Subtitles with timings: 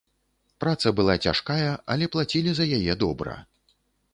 [0.63, 1.67] Праца была цяжкая,
[1.97, 3.37] але плацілі за яе добра.